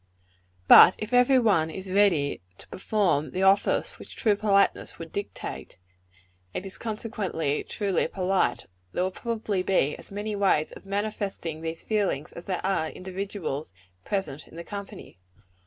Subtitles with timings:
[0.67, 5.77] But if every one is ready to perform the office which true politeness would dictate
[6.55, 11.83] and is consequently truly polite there will probably be as many ways of manifesting these
[11.83, 15.19] feelings, as there are individuals present in the company.